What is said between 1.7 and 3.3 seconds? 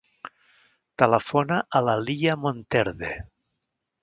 a la Lia Monterde.